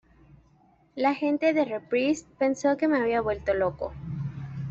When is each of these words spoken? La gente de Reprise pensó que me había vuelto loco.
La 0.95 1.13
gente 1.13 1.53
de 1.53 1.63
Reprise 1.63 2.25
pensó 2.39 2.75
que 2.75 2.87
me 2.87 2.97
había 2.97 3.21
vuelto 3.21 3.53
loco. 3.53 3.93